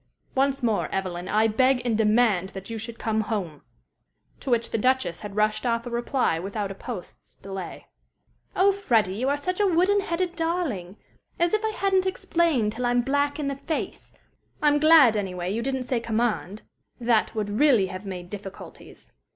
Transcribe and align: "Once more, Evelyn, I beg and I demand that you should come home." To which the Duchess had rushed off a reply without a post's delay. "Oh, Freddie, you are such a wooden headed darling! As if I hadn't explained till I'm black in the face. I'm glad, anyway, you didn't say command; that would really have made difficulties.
"Once 0.33 0.63
more, 0.63 0.87
Evelyn, 0.91 1.27
I 1.29 1.47
beg 1.47 1.85
and 1.85 1.93
I 1.93 2.03
demand 2.03 2.49
that 2.55 2.71
you 2.71 2.79
should 2.79 2.97
come 2.97 3.21
home." 3.21 3.61
To 4.39 4.49
which 4.49 4.71
the 4.71 4.79
Duchess 4.79 5.19
had 5.19 5.35
rushed 5.35 5.63
off 5.63 5.85
a 5.85 5.91
reply 5.91 6.39
without 6.39 6.71
a 6.71 6.73
post's 6.73 7.37
delay. 7.37 7.85
"Oh, 8.55 8.71
Freddie, 8.71 9.13
you 9.13 9.29
are 9.29 9.37
such 9.37 9.59
a 9.59 9.67
wooden 9.67 9.99
headed 9.99 10.35
darling! 10.35 10.97
As 11.37 11.53
if 11.53 11.63
I 11.63 11.69
hadn't 11.69 12.07
explained 12.07 12.73
till 12.73 12.87
I'm 12.87 13.01
black 13.01 13.37
in 13.39 13.47
the 13.47 13.55
face. 13.57 14.11
I'm 14.59 14.79
glad, 14.79 15.15
anyway, 15.15 15.53
you 15.53 15.61
didn't 15.61 15.83
say 15.83 15.99
command; 15.99 16.63
that 16.99 17.35
would 17.35 17.51
really 17.51 17.85
have 17.85 18.03
made 18.03 18.31
difficulties. 18.31 19.13